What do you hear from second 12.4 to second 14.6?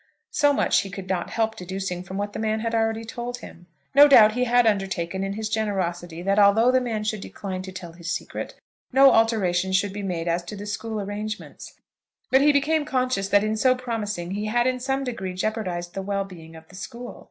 he became conscious that in so promising he